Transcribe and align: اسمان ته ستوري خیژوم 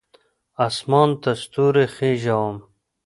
اسمان 0.67 1.09
ته 1.21 1.31
ستوري 1.41 1.85
خیژوم 1.95 2.55